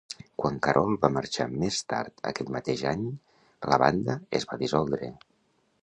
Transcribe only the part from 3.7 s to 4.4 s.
la banda